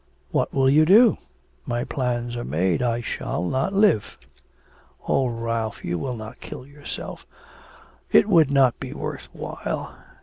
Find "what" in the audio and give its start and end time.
0.31-0.51